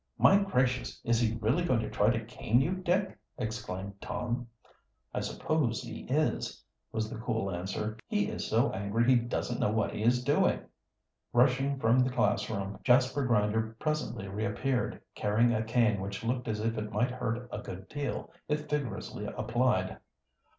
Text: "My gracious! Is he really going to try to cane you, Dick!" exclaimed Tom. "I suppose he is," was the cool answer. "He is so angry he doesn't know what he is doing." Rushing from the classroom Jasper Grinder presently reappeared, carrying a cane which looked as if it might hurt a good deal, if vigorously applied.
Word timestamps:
"My 0.17 0.39
gracious! 0.39 0.99
Is 1.05 1.19
he 1.19 1.35
really 1.39 1.63
going 1.63 1.81
to 1.81 1.89
try 1.91 2.09
to 2.09 2.25
cane 2.25 2.59
you, 2.59 2.71
Dick!" 2.71 3.15
exclaimed 3.37 4.01
Tom. 4.01 4.47
"I 5.13 5.19
suppose 5.19 5.83
he 5.83 6.05
is," 6.05 6.63
was 6.91 7.07
the 7.07 7.19
cool 7.19 7.51
answer. 7.51 7.97
"He 8.07 8.25
is 8.27 8.47
so 8.47 8.71
angry 8.71 9.03
he 9.05 9.15
doesn't 9.15 9.59
know 9.59 9.69
what 9.69 9.93
he 9.93 10.01
is 10.01 10.23
doing." 10.23 10.61
Rushing 11.33 11.77
from 11.77 11.99
the 11.99 12.09
classroom 12.09 12.79
Jasper 12.83 13.27
Grinder 13.27 13.75
presently 13.79 14.27
reappeared, 14.27 14.99
carrying 15.13 15.53
a 15.53 15.61
cane 15.63 16.01
which 16.01 16.23
looked 16.23 16.47
as 16.47 16.61
if 16.61 16.79
it 16.79 16.91
might 16.91 17.11
hurt 17.11 17.47
a 17.51 17.61
good 17.61 17.87
deal, 17.87 18.31
if 18.47 18.67
vigorously 18.67 19.25
applied. 19.27 19.97